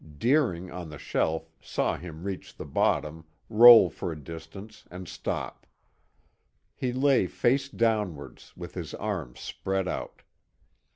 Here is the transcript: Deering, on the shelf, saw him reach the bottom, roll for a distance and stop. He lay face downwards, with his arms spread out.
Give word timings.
Deering, 0.17 0.71
on 0.71 0.89
the 0.89 0.97
shelf, 0.97 1.53
saw 1.61 1.95
him 1.95 2.23
reach 2.23 2.55
the 2.55 2.65
bottom, 2.65 3.23
roll 3.51 3.87
for 3.87 4.11
a 4.11 4.19
distance 4.19 4.85
and 4.89 5.07
stop. 5.07 5.67
He 6.73 6.91
lay 6.91 7.27
face 7.27 7.69
downwards, 7.69 8.57
with 8.57 8.73
his 8.73 8.95
arms 8.95 9.41
spread 9.41 9.87
out. 9.87 10.23